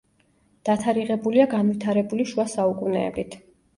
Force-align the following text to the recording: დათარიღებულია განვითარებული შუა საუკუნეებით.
დათარიღებულია 0.69 1.47
განვითარებული 1.53 2.29
შუა 2.31 2.47
საუკუნეებით. 2.55 3.37